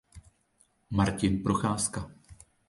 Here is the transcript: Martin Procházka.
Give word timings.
Martin 0.89 1.43
Procházka. 1.43 2.01